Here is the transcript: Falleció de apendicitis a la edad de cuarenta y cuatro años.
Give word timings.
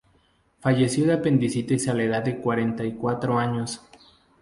Falleció 0.61 1.05
de 1.05 1.13
apendicitis 1.13 1.87
a 1.87 1.93
la 1.93 2.01
edad 2.01 2.23
de 2.23 2.39
cuarenta 2.39 2.83
y 2.83 2.93
cuatro 2.93 3.37
años. 3.37 3.83